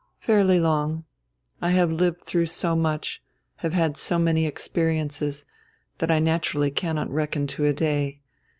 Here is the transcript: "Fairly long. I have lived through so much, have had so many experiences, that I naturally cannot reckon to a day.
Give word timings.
"Fairly 0.19 0.59
long. 0.59 1.03
I 1.61 1.69
have 1.73 1.91
lived 1.91 2.23
through 2.23 2.47
so 2.47 2.75
much, 2.75 3.21
have 3.57 3.73
had 3.73 3.97
so 3.97 4.17
many 4.17 4.47
experiences, 4.47 5.45
that 5.99 6.09
I 6.09 6.17
naturally 6.17 6.71
cannot 6.71 7.11
reckon 7.13 7.45
to 7.45 7.65
a 7.67 7.73
day. 7.73 8.19